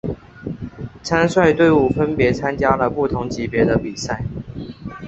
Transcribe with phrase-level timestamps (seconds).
[1.03, 4.25] 参赛队伍分别参加了不同级别的比赛。